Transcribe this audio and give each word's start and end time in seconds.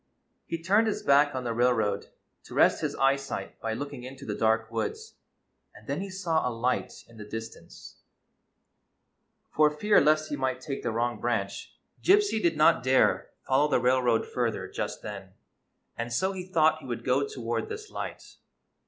He 0.47 0.57
turned 0.59 0.87
his 0.87 1.03
back 1.03 1.35
on 1.35 1.43
the 1.43 1.53
railroad 1.53 2.07
to 2.45 2.55
rest 2.55 2.81
his 2.81 2.95
eyesight 2.95 3.61
by 3.61 3.73
looking 3.75 4.01
into 4.01 4.25
the 4.25 4.33
dark 4.33 4.71
woods, 4.71 5.13
and 5.75 5.85
then 5.85 6.01
he 6.01 6.09
saw 6.09 6.41
a 6.41 6.49
light 6.49 7.03
in 7.07 7.17
the 7.17 7.23
dis 7.23 7.49
tance. 7.49 7.99
For 9.51 9.69
fear 9.69 10.01
lest 10.01 10.29
he 10.29 10.35
might 10.35 10.59
take 10.59 10.81
the 10.81 10.91
wrong 10.91 11.19
branch, 11.21 11.75
Gypsy 12.01 12.41
did 12.41 12.57
not 12.57 12.81
dare 12.81 13.29
follow 13.45 13.67
the 13.69 13.79
railroad 13.79 14.25
further 14.25 14.67
GYPSY, 14.67 14.71
THE 14.71 14.71
TALKING 14.71 14.71
DOG 14.71 14.73
just 14.75 15.03
tlien, 15.03 15.31
and 15.99 16.11
so 16.11 16.31
lie 16.31 16.49
thought 16.51 16.79
he 16.79 16.87
would 16.87 17.03
go 17.05 17.23
toward 17.27 17.69
this 17.69 17.91
light. 17.91 18.37